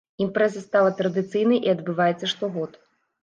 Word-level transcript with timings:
Імпрэза 0.23 0.61
стала 0.67 0.93
традыцыйнай 1.01 1.59
і 1.67 1.73
адбываецца 1.75 2.31
штогод. 2.35 2.71